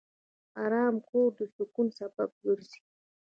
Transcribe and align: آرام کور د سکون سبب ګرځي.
آرام 0.63 0.95
کور 1.09 1.29
د 1.37 1.39
سکون 1.55 1.87
سبب 1.97 2.29
ګرځي. 2.43 2.81